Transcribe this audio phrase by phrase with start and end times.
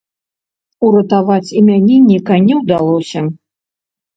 [0.87, 3.19] Уратаваць імянінніка не ўдалося.